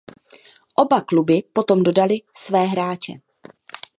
Oba 0.83 1.01
kluby 1.01 1.43
potom 1.53 1.83
dodaly 1.83 2.21
své 2.35 2.59
hráče. 2.65 3.13